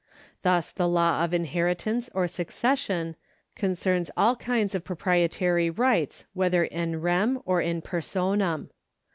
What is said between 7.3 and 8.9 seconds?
or in personam.